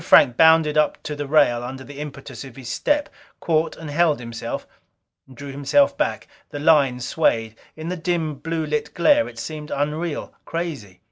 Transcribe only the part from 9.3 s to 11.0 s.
seemed unreal, crazy.